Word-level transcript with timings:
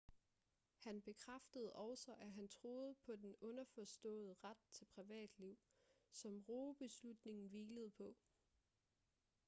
han 0.77 1.01
bekræftede 1.01 1.73
også 1.73 2.13
at 2.19 2.31
han 2.31 2.47
troede 2.47 2.95
på 3.05 3.15
den 3.15 3.35
underforståede 3.41 4.35
ret 4.43 4.57
til 4.71 4.85
privatliv 4.95 5.57
som 6.11 6.43
roe-beslutningen 6.49 7.49
hvilede 7.49 7.91
på 7.91 8.15